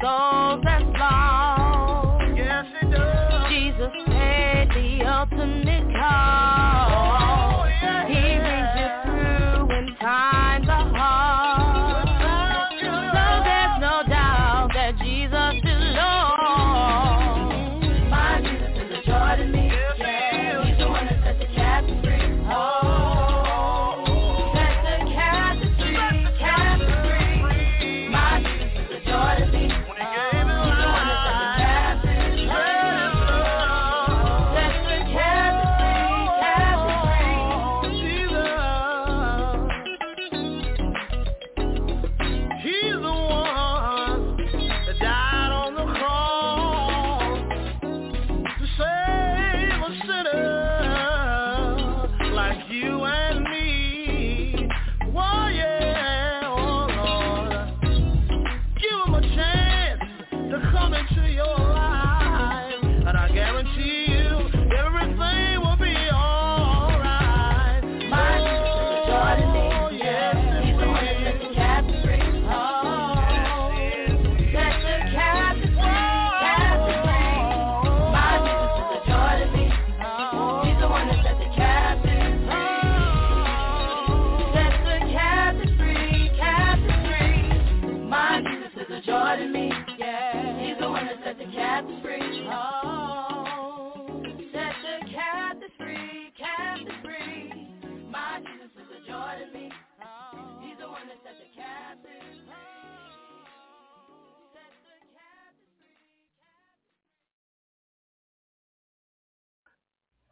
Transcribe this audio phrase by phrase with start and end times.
[0.06, 2.38] souls that's lost.
[2.38, 3.50] Yes, it does.
[3.50, 6.65] Jesus paid the ultimate cost.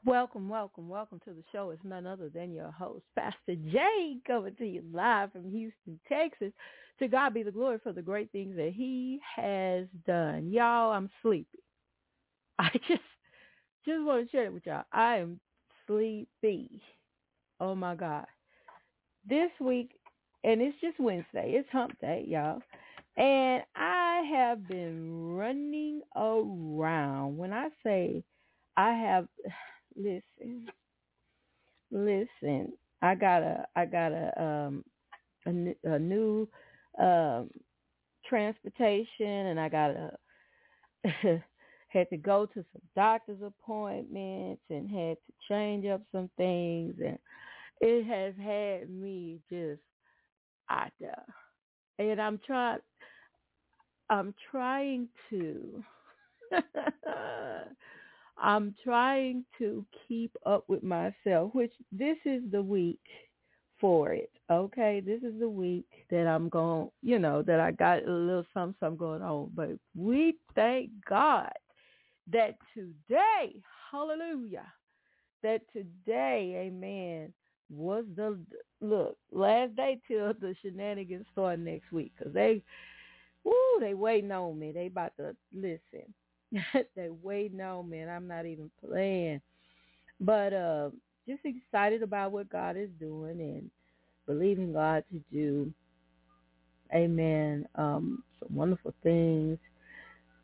[0.05, 1.69] Welcome, welcome, welcome to the show.
[1.71, 6.51] It's none other than your host, Pastor Jay, coming to you live from Houston, Texas.
[6.99, 10.51] To God be the glory for the great things that he has done.
[10.51, 11.59] Y'all, I'm sleepy.
[12.59, 13.01] I just
[13.85, 14.83] just want to share it with y'all.
[14.91, 15.39] I am
[15.87, 16.81] sleepy.
[17.59, 18.25] Oh my God.
[19.27, 19.91] This week,
[20.43, 21.53] and it's just Wednesday.
[21.55, 22.61] It's hump day, y'all.
[23.17, 27.37] And I have been running around.
[27.37, 28.23] When I say
[28.77, 29.27] I have,
[29.95, 30.67] listen,
[31.91, 34.83] listen, I got a, I got a, um,
[35.45, 35.49] a,
[35.95, 36.47] a new,
[36.99, 37.49] um,
[38.27, 40.11] transportation and I got a,
[41.89, 47.17] had to go to some doctor's appointments and had to change up some things and
[47.81, 49.81] it has had me just
[50.69, 51.23] out there.
[51.99, 52.79] And I'm trying
[54.09, 55.83] I'm trying to
[58.37, 62.99] I'm trying to keep up with myself, which this is the week
[63.79, 64.31] for it.
[64.49, 68.45] Okay, this is the week that I'm going, you know, that I got a little
[68.53, 69.51] something, something going on.
[69.53, 71.51] But we thank God
[72.31, 73.55] that today,
[73.91, 74.65] hallelujah,
[75.41, 77.33] that today, amen,
[77.69, 78.39] was the,
[78.81, 82.13] look, last day till the shenanigans start next week.
[82.17, 82.61] Because they,
[83.43, 84.71] woo, they waiting on me.
[84.71, 86.13] They about to listen.
[86.95, 89.41] they waiting on me, and I'm not even playing.
[90.19, 90.89] But uh,
[91.27, 93.69] just excited about what God is doing and
[94.25, 95.73] believing God to do,
[96.93, 99.57] amen, um, some wonderful things,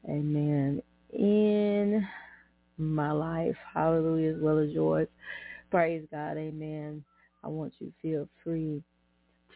[0.09, 0.81] amen,
[1.13, 2.07] in
[2.77, 5.07] my life, hallelujah, as well as yours.
[5.71, 7.03] Praise God, amen.
[7.43, 8.83] I want you to feel free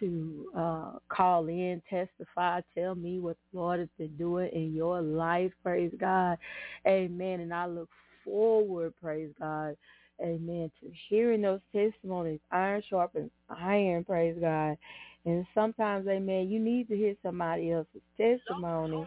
[0.03, 5.01] to uh, call in, testify, tell me what the Lord has been doing in your
[5.01, 5.51] life.
[5.63, 6.37] Praise God.
[6.85, 7.39] Amen.
[7.39, 7.89] And I look
[8.25, 9.75] forward, praise God,
[10.21, 12.39] amen, to hearing those testimonies.
[12.51, 14.77] Iron sharpens iron, praise God.
[15.25, 19.05] And sometimes, amen, you need to hear somebody else's testimony.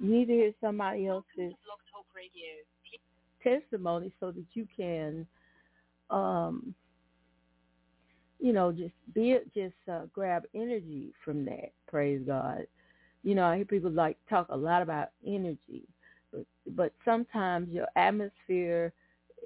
[0.00, 1.54] You need to hear somebody else's
[3.42, 5.26] testimony so that you can
[6.10, 6.74] um
[8.38, 11.72] you know, just be it, just uh, grab energy from that.
[11.86, 12.66] Praise God.
[13.24, 15.82] You know, I hear people like talk a lot about energy,
[16.32, 18.92] but but sometimes your atmosphere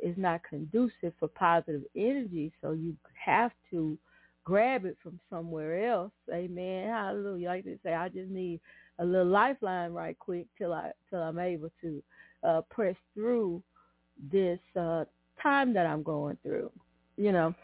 [0.02, 3.96] is not conducive for positive energy, so you have to
[4.44, 6.12] grab it from somewhere else.
[6.32, 6.88] Amen.
[6.88, 7.48] Hallelujah.
[7.48, 8.60] Like they say, I just need
[8.98, 12.02] a little lifeline right quick till I till I'm able to
[12.44, 13.62] uh, press through
[14.30, 15.04] this uh,
[15.42, 16.70] time that I'm going through.
[17.16, 17.54] You know,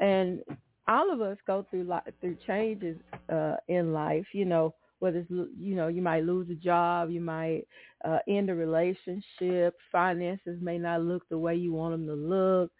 [0.00, 0.40] and
[0.88, 2.98] all of us go through li- through changes
[3.32, 4.26] uh, in life.
[4.32, 7.62] You know, whether it's you know you might lose a job, you might
[8.04, 12.70] uh, end a relationship, finances may not look the way you want them to look,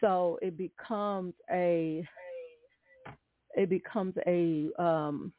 [0.00, 2.06] so it becomes a
[3.56, 5.32] it becomes a um,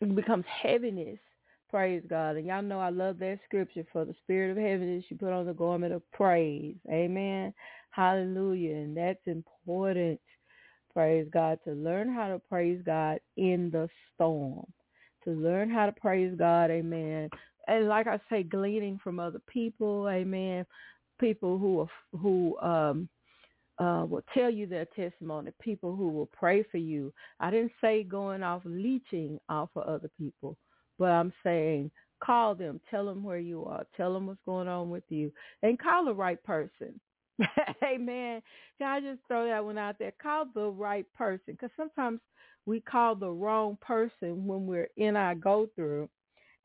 [0.00, 1.18] it becomes heaviness.
[1.68, 2.36] Praise God.
[2.36, 5.46] And y'all know I love that scripture for the spirit of heaviness you put on
[5.46, 6.76] the garment of praise.
[6.90, 7.52] Amen.
[7.96, 8.76] Hallelujah.
[8.76, 10.20] And that's important,
[10.94, 14.66] praise God, to learn how to praise God in the storm.
[15.24, 17.30] To learn how to praise God, amen.
[17.68, 20.66] And like I say, gleaning from other people, amen.
[21.20, 23.08] People who are, who um
[23.78, 27.12] uh, will tell you their testimony, people who will pray for you.
[27.40, 30.56] I didn't say going off leeching off of other people,
[30.98, 31.90] but I'm saying
[32.24, 35.78] call them, tell them where you are, tell them what's going on with you, and
[35.78, 37.00] call the right person.
[37.84, 38.42] Amen.
[38.78, 40.12] Can I just throw that one out there?
[40.22, 42.20] Call the right person because sometimes
[42.66, 46.08] we call the wrong person when we're in our go through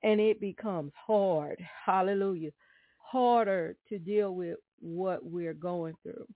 [0.04, 1.60] and it becomes hard.
[1.86, 2.52] Hallelujah.
[3.00, 6.28] Harder to deal with what we're going through.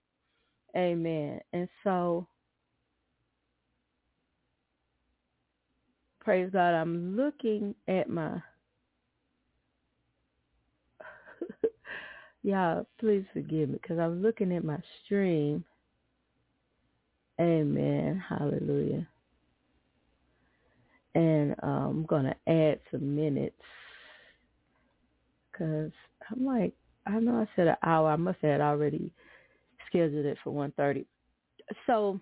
[0.77, 1.39] Amen.
[1.53, 2.27] And so,
[6.21, 8.41] praise God, I'm looking at my
[12.45, 15.65] Y'all, please forgive me because I'm looking at my stream.
[17.41, 18.23] Amen.
[18.29, 19.07] Hallelujah.
[21.15, 23.59] And uh, I'm going to add some minutes
[25.51, 25.91] because
[26.29, 26.75] I'm like,
[27.07, 28.11] I know I said an hour.
[28.11, 29.11] I must have already
[29.87, 31.03] scheduled it for 1.30.
[31.87, 32.21] So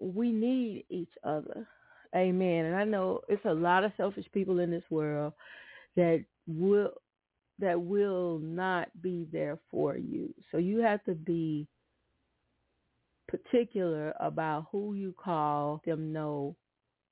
[0.00, 1.68] we need each other.
[2.16, 2.64] Amen.
[2.64, 5.34] And I know it's a lot of selfish people in this world
[5.94, 6.90] that will
[7.60, 10.32] that will not be there for you.
[10.50, 11.66] So you have to be
[13.28, 16.56] particular about who you call them know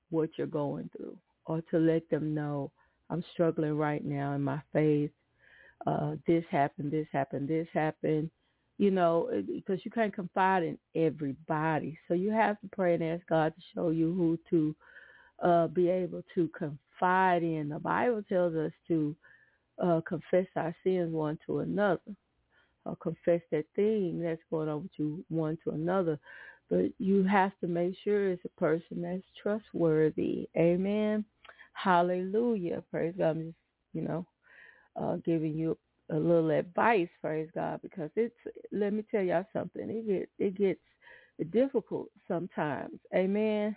[0.09, 2.71] what you're going through or to let them know
[3.09, 5.11] I'm struggling right now in my faith.
[5.87, 8.29] Uh, this happened, this happened, this happened,
[8.77, 11.97] you know, because you can't confide in everybody.
[12.07, 14.75] So you have to pray and ask God to show you who to
[15.47, 17.69] uh, be able to confide in.
[17.69, 19.15] The Bible tells us to
[19.83, 22.01] uh, confess our sins one to another.
[22.85, 26.19] or confess that thing that's going on with you one to another.
[26.69, 30.49] But you have to make sure it's a person that's trustworthy.
[30.57, 31.25] Amen.
[31.73, 32.83] Hallelujah.
[32.91, 33.29] Praise God.
[33.31, 33.57] I'm just,
[33.93, 34.25] you know,
[35.01, 35.77] uh, giving you
[36.11, 38.35] a little advice, praise God, because it's
[38.71, 39.89] let me tell y'all something.
[39.89, 42.99] It gets it gets difficult sometimes.
[43.15, 43.75] Amen.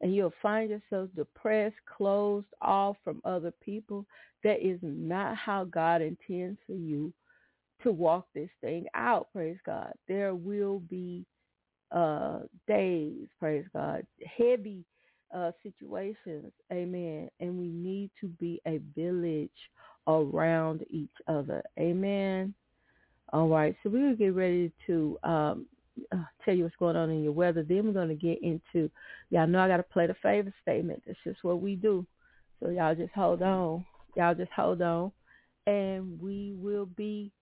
[0.00, 4.06] And you'll find yourself depressed, closed off from other people.
[4.42, 7.12] That is not how God intends for you
[7.82, 9.92] to walk this thing out, praise God.
[10.08, 11.24] There will be
[11.92, 14.06] uh days, praise God,
[14.38, 14.84] heavy
[15.34, 17.30] uh situations, amen.
[17.40, 19.50] And we need to be a village
[20.06, 21.62] around each other.
[21.78, 22.54] Amen.
[23.32, 25.66] All right, so we will get ready to um,
[26.12, 27.62] uh, tell you what's going on in your weather.
[27.62, 28.90] Then we're going to get into,
[29.30, 31.02] y'all know I got to play the favor statement.
[31.06, 32.06] That's just what we do.
[32.60, 33.84] So y'all just hold on.
[34.16, 35.12] Y'all just hold on.
[35.66, 37.32] And we will be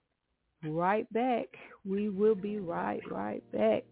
[0.64, 1.46] right back.
[1.84, 3.84] We will be right, right back.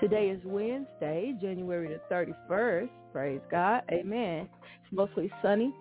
[0.00, 2.14] Today is Wednesday, January the
[2.50, 2.90] 31st.
[3.12, 3.82] Praise God.
[3.90, 4.48] Amen.
[4.94, 5.74] Mostly sunny.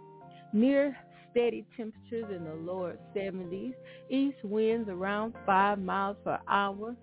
[0.53, 0.95] Near
[1.31, 3.73] steady temperatures in the lower 70s.
[4.09, 6.95] East winds around 5 miles per hour.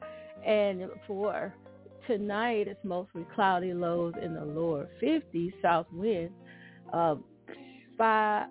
[0.47, 1.55] And for
[2.07, 5.53] tonight, it's mostly cloudy lows in the lower 50s.
[5.63, 6.33] South winds
[7.99, 8.49] five,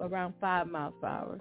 [0.00, 1.38] around 5 miles per hour.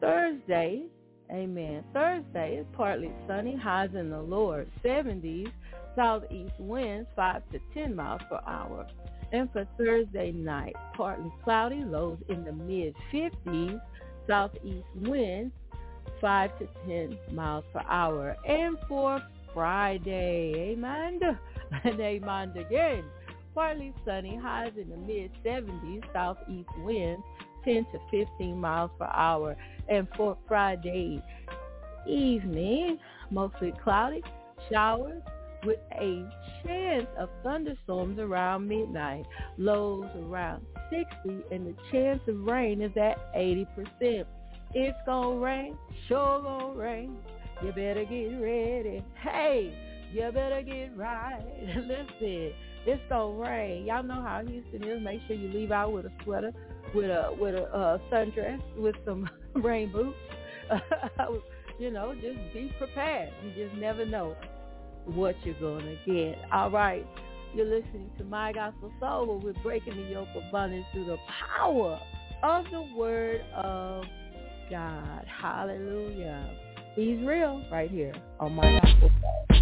[0.00, 0.86] Thursday,
[1.32, 1.82] Amen.
[1.94, 5.50] Thursday is partly sunny, highs in the lower 70s,
[5.96, 8.86] southeast winds 5 to 10 miles per hour.
[9.32, 13.80] And for Thursday night, partly cloudy, lows in the mid-50s,
[14.26, 15.52] southeast winds
[16.20, 18.36] 5 to 10 miles per hour.
[18.46, 19.22] And for
[19.54, 21.20] Friday, amen,
[21.84, 23.04] and amen again,
[23.54, 27.22] partly sunny, highs in the mid-70s, southeast winds
[27.64, 29.56] 10 to 15 miles per hour.
[29.88, 31.22] And for Friday
[32.06, 32.98] evening,
[33.30, 34.22] mostly cloudy,
[34.70, 35.22] showers
[35.64, 36.28] with a
[36.64, 39.24] chance of thunderstorms around midnight,
[39.58, 44.24] lows around 60, and the chance of rain is at 80%.
[44.74, 45.76] It's gonna rain,
[46.08, 47.16] sure gonna rain.
[47.62, 49.04] You better get ready.
[49.22, 49.72] Hey,
[50.12, 51.42] you better get right.
[51.76, 52.52] Listen,
[52.86, 53.86] it's gonna rain.
[53.86, 55.02] Y'all know how Houston is.
[55.02, 56.52] Make sure you leave out with a sweater
[56.94, 60.16] with a with a uh, sundress with some rain boots.
[61.78, 63.30] you know, just be prepared.
[63.44, 64.36] You just never know
[65.06, 66.38] what you're gonna get.
[66.52, 67.06] All right.
[67.54, 71.18] You're listening to My Gospel Soul where we're breaking the yoke of bondage through the
[71.58, 72.00] power
[72.42, 74.04] of the word of
[74.70, 75.26] God.
[75.26, 76.50] Hallelujah.
[76.94, 79.60] He's real right here on My Gospel Soul.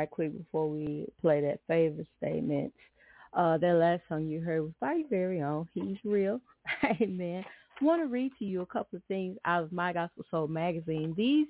[0.00, 2.72] Right quick before we play that favorite statement.
[3.32, 5.68] Uh, that last song you heard was by your very own.
[5.74, 6.40] He's real.
[7.00, 7.44] Amen.
[7.80, 10.48] I want to read to you a couple of things out of My Gospel Soul
[10.48, 11.14] magazine.
[11.16, 11.46] These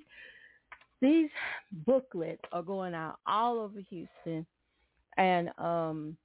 [1.01, 1.31] these
[1.87, 4.45] booklets are going out all over Houston,
[5.17, 6.17] and um,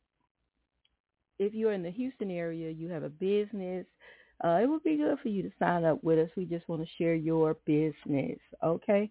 [1.40, 3.86] if you're in the Houston area, you have a business.
[4.44, 6.30] Uh, it would be good for you to sign up with us.
[6.36, 8.38] We just want to share your business.
[8.62, 9.10] Okay.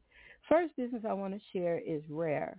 [0.49, 2.59] First business I want to share is Rare,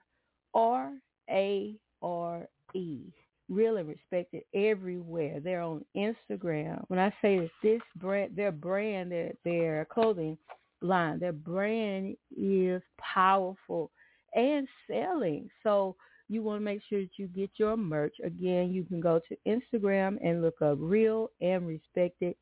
[0.55, 0.93] R
[1.29, 2.99] A R E
[3.47, 5.39] Really respected everywhere.
[5.39, 6.83] They're on Instagram.
[6.87, 10.35] When I say that this brand, their brand, their their clothing
[10.81, 13.91] line, their brand is powerful
[14.33, 15.47] and selling.
[15.61, 15.95] So
[16.27, 18.15] you want to make sure that you get your merch.
[18.23, 22.35] Again, you can go to Instagram and look up real and respected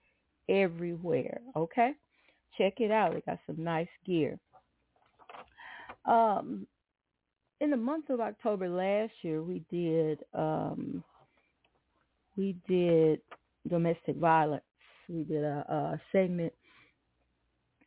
[0.47, 1.41] everywhere.
[1.57, 1.91] Okay?
[2.57, 3.13] Check it out.
[3.13, 4.39] They got some nice gear.
[6.05, 6.65] Um,
[7.63, 11.01] in the month of October last year, we did um,
[12.35, 13.21] we did
[13.69, 14.63] domestic violence.
[15.07, 16.51] We did a, a segment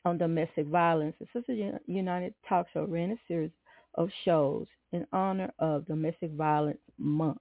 [0.06, 1.14] on domestic violence.
[1.20, 3.50] The Sister United Talk Show ran a series
[3.96, 7.38] of shows in honor of Domestic Violence Month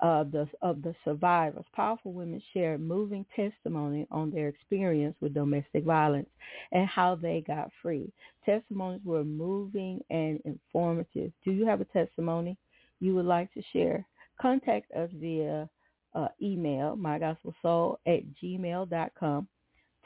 [0.00, 1.64] of the of the survivors.
[1.74, 6.28] Powerful women shared moving testimony on their experience with domestic violence
[6.72, 8.12] and how they got free.
[8.44, 11.32] Testimonies were moving and informative.
[11.44, 12.56] Do you have a testimony
[13.00, 14.06] you would like to share?
[14.40, 15.68] Contact us via
[16.14, 19.48] uh, email, mygospelsoul at gmail.com.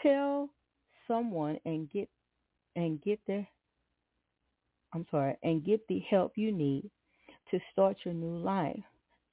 [0.02, 0.50] Tell
[1.07, 2.09] someone and get
[2.76, 3.46] and get the
[4.92, 6.88] I'm sorry, and get the help you need
[7.50, 8.83] to start your new life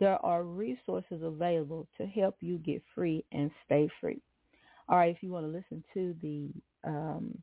[0.02, 4.20] there are resources available to help you get free and stay free.
[4.90, 6.50] All right, if you want to listen to the
[6.84, 7.38] um,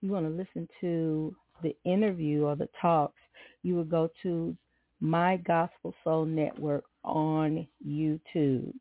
[0.00, 3.18] you want to listen to the interview or the talks,
[3.64, 4.56] you would go to
[5.00, 8.72] My Gospel Soul Network on YouTube.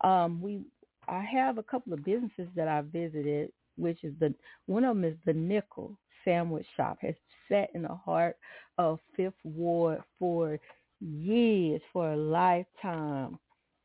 [0.00, 0.62] Um, we
[1.06, 4.34] I have a couple of businesses that I visited, which is the
[4.66, 6.98] one of them is the Nickel Sandwich Shop.
[7.02, 7.14] Has
[7.48, 8.36] sat in the heart
[8.78, 10.58] of Fifth Ward for
[11.04, 13.38] years, for a lifetime.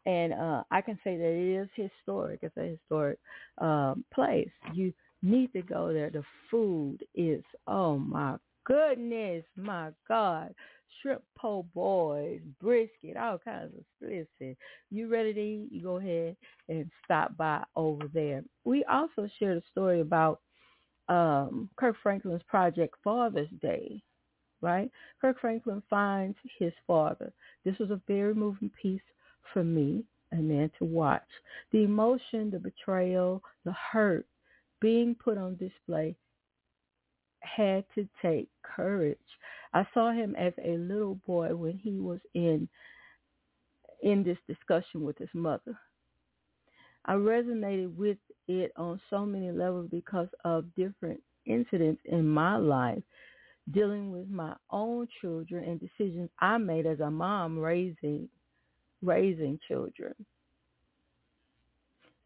[0.06, 2.40] And uh, I can say that it is historic.
[2.42, 3.20] It's a historic
[3.60, 4.50] um, place.
[4.74, 6.10] You need to go there.
[6.10, 10.54] The food is, oh my goodness, my God.
[11.02, 14.56] Shrimp po' boys, brisket, all kinds of listen.
[14.90, 15.70] You ready to eat?
[15.72, 16.36] You go ahead
[16.68, 18.44] and stop by over there.
[18.66, 20.42] We also shared a story about
[21.08, 24.02] um, Kirk Franklin's project Father's Day
[24.62, 24.92] right?
[25.22, 27.32] Kirk Franklin finds his father.
[27.66, 29.02] This was a very moving piece
[29.54, 31.28] for me, and man, to watch.
[31.72, 34.26] The emotion, the betrayal, the hurt
[34.82, 36.16] being put on display
[37.42, 39.18] had to take courage.
[39.74, 42.68] I saw him as a little boy when he was in
[44.02, 45.78] in this discussion with his mother.
[47.06, 48.18] I resonated with
[48.48, 53.04] it on so many levels because of different incidents in my life
[53.72, 58.30] dealing with my own children and decisions I made as a mom raising
[59.02, 60.14] raising children.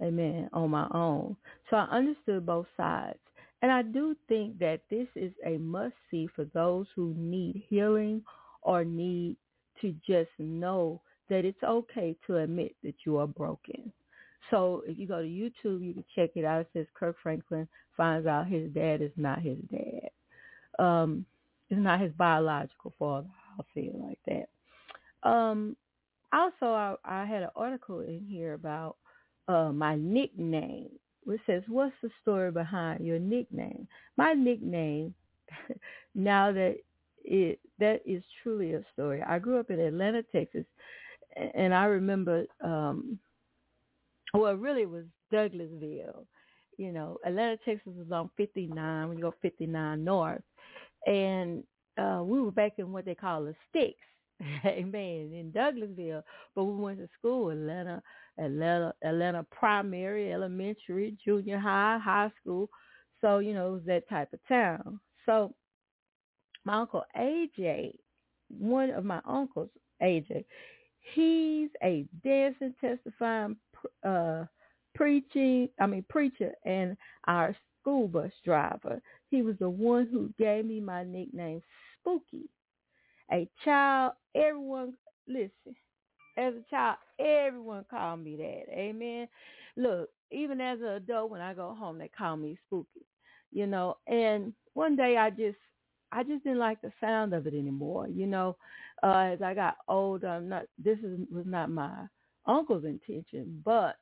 [0.01, 0.49] Amen.
[0.53, 1.35] On my own.
[1.69, 3.19] So I understood both sides.
[3.61, 8.21] And I do think that this is a must see for those who need healing
[8.61, 9.37] or need
[9.81, 13.93] to just know that it's okay to admit that you are broken.
[14.51, 16.61] So if you go to YouTube, you can check it out.
[16.61, 20.09] It says Kirk Franklin finds out his dad is not his dad.
[20.83, 21.25] Um,
[21.73, 23.27] is not his biological father.
[23.57, 25.29] I'll say it like that.
[25.29, 25.75] Um,
[26.31, 28.97] also, I, I had an article in here about
[29.47, 30.89] uh, my nickname,
[31.23, 35.13] which says, "What's the story behind your nickname?" My nickname,
[36.15, 36.77] now that
[37.23, 39.21] it that is truly a story.
[39.21, 40.65] I grew up in Atlanta, Texas,
[41.53, 43.19] and I remember, um,
[44.33, 46.25] well, really was Douglasville.
[46.77, 50.41] You know, Atlanta, Texas is on 59 when you go 59 north,
[51.05, 51.63] and
[51.97, 53.99] uh, we were back in what they call the sticks.
[54.65, 55.31] Amen.
[55.33, 56.23] In Douglasville,
[56.55, 58.01] but we went to school, Atlanta,
[58.39, 62.69] Atlanta, Atlanta primary, elementary, junior high, high school.
[63.21, 64.99] So you know it was that type of town.
[65.25, 65.53] So
[66.65, 67.93] my uncle AJ,
[68.49, 69.69] one of my uncles,
[70.01, 70.45] AJ,
[71.13, 73.55] he's a dancing, testifying,
[74.03, 74.45] uh,
[74.95, 75.69] preaching.
[75.79, 79.01] I mean preacher, and our school bus driver.
[79.33, 81.63] He was the one who gave me my nickname,
[81.99, 82.43] Spooky.
[83.31, 84.93] A child, everyone,
[85.27, 85.75] listen,
[86.37, 88.71] as a child, everyone called me that.
[88.71, 89.27] Amen.
[89.75, 93.07] Look, even as an adult, when I go home, they call me Spooky.
[93.51, 95.57] You know, and one day I just,
[96.11, 98.07] I just didn't like the sound of it anymore.
[98.07, 98.55] You know,
[99.01, 100.65] uh, as I got older, I'm not.
[100.77, 102.05] This is was not my
[102.45, 103.95] uncle's intention, but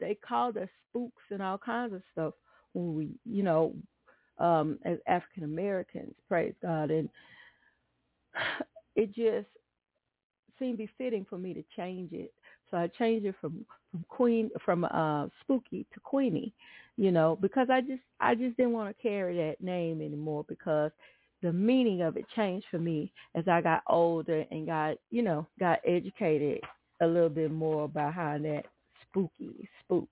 [0.00, 2.34] they called us spooks and all kinds of stuff
[2.74, 3.74] we, you know,
[4.38, 6.14] um, as African Americans.
[6.28, 7.08] Praise God, and
[8.96, 9.48] it just
[10.58, 12.32] seemed befitting for me to change it.
[12.70, 16.52] So I changed it from from Queen from uh Spooky to Queenie,
[16.96, 20.90] you know, because I just I just didn't want to carry that name anymore because
[21.42, 25.46] the meaning of it changed for me as I got older and got, you know,
[25.58, 26.60] got educated
[27.00, 28.64] a little bit more behind that
[29.02, 30.08] spooky spook.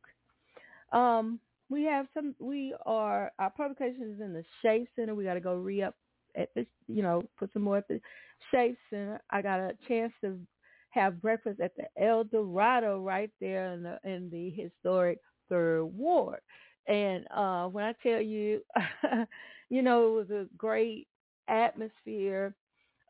[0.92, 1.38] Um,
[1.70, 2.34] we have some.
[2.38, 5.14] We are our publications in the Shape Center.
[5.14, 5.94] We got to go re up
[6.36, 6.66] at this.
[6.88, 8.00] You know, put some more at the
[8.52, 9.20] Shape Center.
[9.30, 10.38] I got a chance to
[10.90, 16.40] have breakfast at the El Dorado right there in the in the historic Third Ward.
[16.88, 18.62] And uh, when I tell you,
[19.70, 21.06] you know, it was a great
[21.48, 22.52] atmosphere.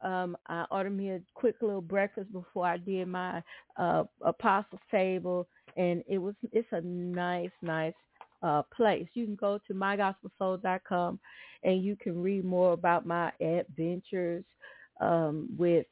[0.03, 3.43] Um, I ordered me a quick little breakfast before I did my
[3.79, 5.47] uh, apostle table,
[5.77, 7.95] and it was it's a nice, nice
[8.43, 9.07] uh, place.
[9.15, 11.19] You can go to mygospelsoul.com
[11.63, 14.45] and you can read more about my adventures
[15.01, 15.87] um, with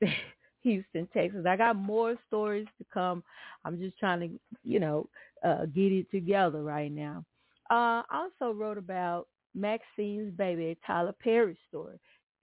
[0.62, 1.46] Houston, Texas.
[1.46, 3.22] I got more stories to come.
[3.64, 5.08] I'm just trying to, you know,
[5.44, 7.24] uh, get it together right now.
[7.70, 11.98] Uh, I also wrote about Maxine's Baby, Tyler Perry story.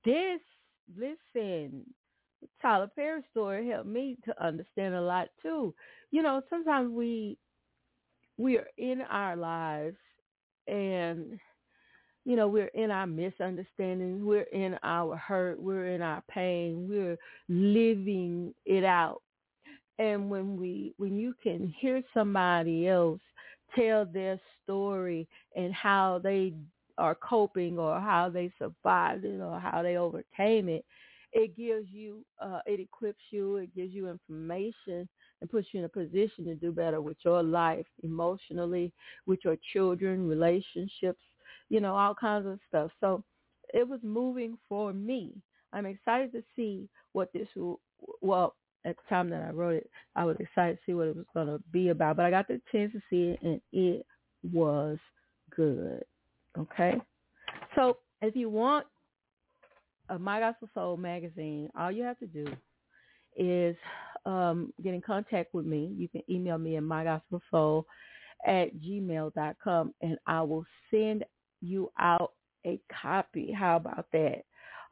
[0.05, 0.39] This,
[0.97, 1.83] listen,
[2.61, 5.73] Tyler Perry story helped me to understand a lot too.
[6.11, 7.37] You know, sometimes we
[8.41, 9.97] we are in our lives
[10.67, 11.39] and
[12.23, 17.17] you know, we're in our misunderstanding, we're in our hurt, we're in our pain, we're
[17.49, 19.21] living it out.
[19.97, 23.19] And when we when you can hear somebody else
[23.75, 26.53] tell their story and how they
[26.97, 30.85] are coping or how they survived it or how they overcame it,
[31.33, 35.07] it gives you uh it equips you, it gives you information
[35.41, 38.91] and puts you in a position to do better with your life emotionally,
[39.25, 41.21] with your children, relationships,
[41.69, 42.91] you know, all kinds of stuff.
[42.99, 43.23] So
[43.73, 45.33] it was moving for me.
[45.73, 47.79] I'm excited to see what this will,
[48.21, 51.15] well, at the time that I wrote it, I was excited to see what it
[51.15, 52.17] was going to be about.
[52.17, 54.05] But I got the chance to see it, and it
[54.51, 54.97] was
[55.55, 56.03] good.
[56.57, 56.95] Okay?
[57.75, 58.85] So if you want
[60.11, 62.45] a My Gospel Soul magazine, all you have to do
[63.37, 63.75] is
[64.25, 65.93] um, get in contact with me.
[65.97, 67.85] You can email me at mygospelsoul
[68.45, 71.23] at gmail.com, and I will send
[71.61, 72.33] you out
[72.65, 73.51] a copy.
[73.51, 74.43] How about that?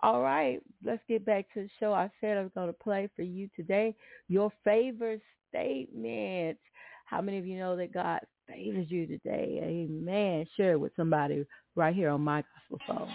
[0.01, 1.93] All right, let's get back to the show.
[1.93, 3.93] I said I was going to play for you today
[4.29, 6.58] your favorite statement.
[7.05, 9.60] How many of you know that God favors you today?
[9.62, 10.47] Amen.
[10.55, 13.08] Share it with somebody right here on My Gospel Soul.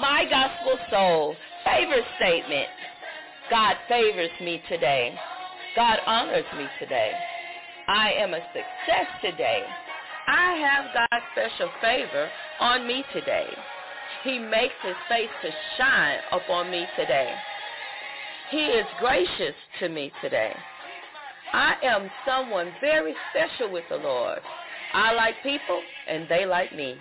[0.00, 2.66] My Gospel Soul favorite statement.
[3.50, 5.14] God favors me today.
[5.76, 7.12] God honors me today.
[7.88, 9.62] I am a success today.
[10.26, 12.28] I have God's special favor
[12.60, 13.46] on me today.
[14.24, 17.32] He makes his face to shine upon me today.
[18.50, 20.54] He is gracious to me today.
[21.52, 24.40] I am someone very special with the Lord.
[24.92, 26.96] I like people and they like me.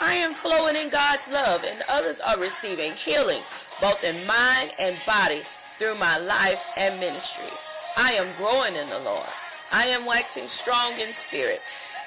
[0.00, 3.42] I am flowing in God's love and others are receiving healing
[3.80, 5.42] both in mind and body
[5.78, 7.58] through my life and ministry.
[7.96, 9.30] I am growing in the Lord.
[9.70, 11.62] I am waxing strong in spirit.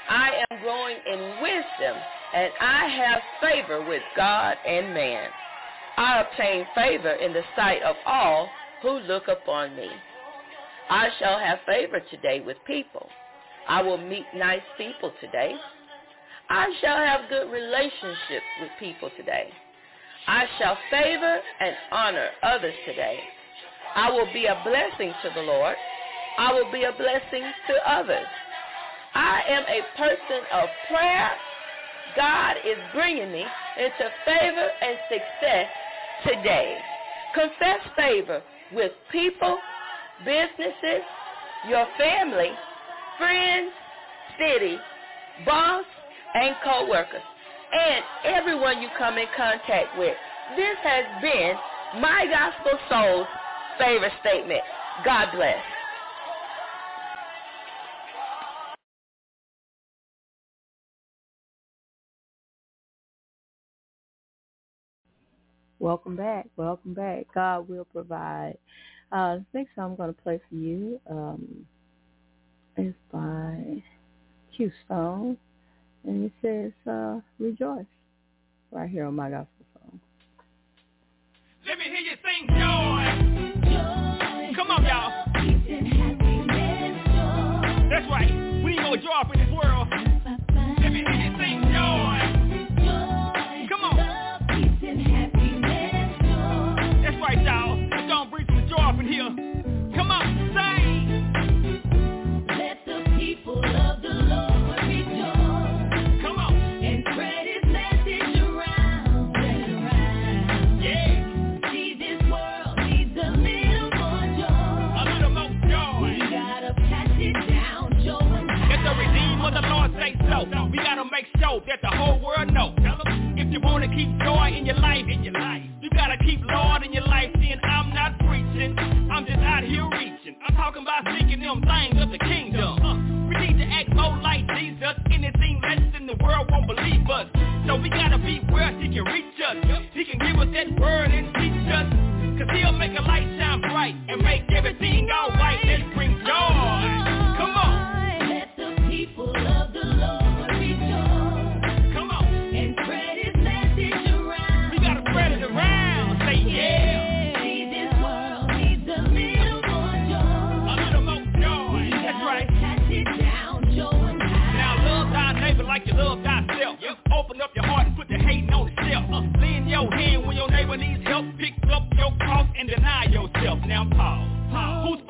[0.08, 5.32] I am growing in wisdom, and I have favor with God and man.
[5.98, 10.04] I obtain favor in the sight of all who look upon me.
[10.90, 13.10] I shall have favor today with people.
[13.68, 15.56] I will meet nice people today.
[16.50, 19.54] I shall have good relationships with people today.
[20.28, 23.24] I shall favor and honor others today.
[23.96, 25.78] I will be a blessing to the Lord.
[26.38, 28.28] I will be a blessing to others.
[29.14, 31.32] I am a person of prayer.
[32.16, 35.68] God is bringing me into favor and success
[36.28, 36.86] today.
[37.34, 39.62] Confess favor with people,
[40.24, 41.04] businesses,
[41.64, 42.58] your family,
[43.18, 43.72] friends,
[44.40, 44.80] city,
[45.46, 45.86] boss,
[46.34, 47.24] and co-workers,
[47.72, 50.16] and everyone you come in contact with.
[50.56, 51.58] This has been
[52.02, 53.28] my Gospel Soul's
[53.78, 54.62] favorite statement.
[55.04, 55.64] God bless.
[65.80, 66.48] Welcome back.
[66.58, 67.28] Welcome back.
[67.34, 68.58] God will provide.
[69.12, 71.66] Uh, next song I'm going to play for you um,
[72.78, 73.82] is by
[74.56, 75.38] Q Stone,
[76.06, 77.86] and he says uh, rejoice
[78.72, 80.00] right here on my gospel soul.
[81.68, 83.70] Let me hear you sing joy.
[83.70, 84.56] joy.
[84.56, 85.26] Come on, y'all.
[87.90, 88.32] That's right.
[88.64, 89.89] We need more joy in this world.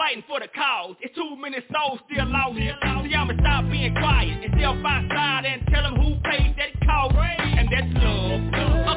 [0.10, 0.96] fighting for the cause.
[1.02, 2.58] It's too many souls still lost.
[2.58, 7.16] See, I'ma stop being quiet and step outside and tell them who paid that cost.
[7.16, 8.42] And that's love,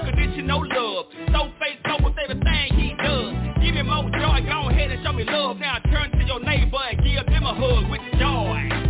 [0.00, 1.06] unconditional love.
[1.32, 3.34] So faithful with everything he does.
[3.60, 5.58] Give him more joy, go ahead and show me love.
[5.58, 8.81] Now turn to your neighbor and give him a hug with joy.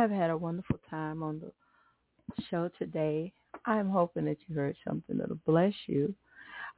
[0.00, 3.34] I have had a wonderful time on the show today.
[3.66, 6.14] I'm hoping that you heard something that'll bless you.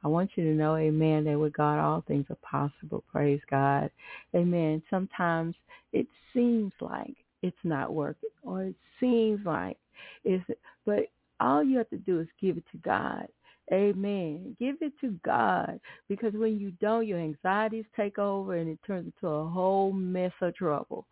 [0.03, 3.01] I want you to know, amen, that with God all things are possible.
[3.09, 3.89] Praise God.
[4.35, 4.83] Amen.
[4.89, 5.55] Sometimes
[5.93, 9.77] it seems like it's not working or it seems like
[10.25, 10.43] it's,
[10.85, 11.05] but
[11.39, 13.29] all you have to do is give it to God.
[13.71, 14.55] Amen.
[14.59, 19.05] Give it to God because when you don't, your anxieties take over and it turns
[19.15, 21.05] into a whole mess of trouble.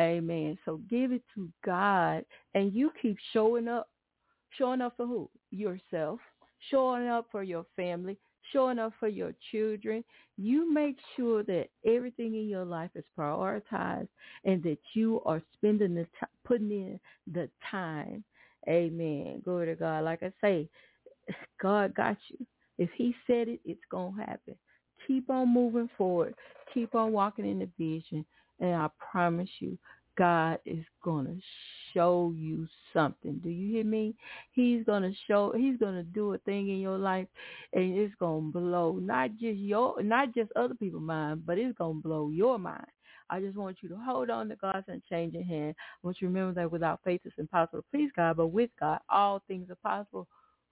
[0.00, 0.56] Amen.
[0.64, 3.88] So give it to God and you keep showing up.
[4.56, 5.28] Showing up for who?
[5.50, 6.20] Yourself.
[6.70, 8.16] Showing up for your family.
[8.52, 10.02] Showing up for your children.
[10.38, 14.08] You make sure that everything in your life is prioritized
[14.44, 17.00] and that you are spending the time, putting in
[17.30, 18.24] the time.
[18.66, 19.42] Amen.
[19.44, 20.04] Glory to God.
[20.04, 20.68] Like I say,
[21.60, 22.46] God got you.
[22.78, 24.54] If he said it, it's going to happen.
[25.06, 26.34] Keep on moving forward.
[26.72, 28.24] Keep on walking in the vision.
[28.60, 29.78] And I promise you,
[30.16, 31.36] God is going to
[31.94, 33.40] show you something.
[33.42, 34.14] Do you hear me?
[34.52, 37.28] He's going to show, he's going to do a thing in your life
[37.72, 41.78] and it's going to blow not just your, not just other people's mind, but it's
[41.78, 42.86] going to blow your mind.
[43.30, 45.74] I just want you to hold on to God's unchanging hand.
[45.78, 48.70] I want you to remember that without faith it's impossible to please God, but with
[48.80, 50.26] God all things are possible.